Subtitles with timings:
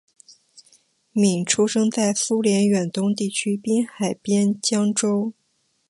[1.11, 5.31] 闵出生在苏联远东地区的滨海边疆州。